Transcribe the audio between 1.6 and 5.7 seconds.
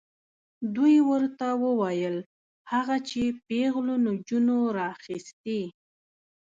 وویل هغه چې پیغلو نجونو راخیستې.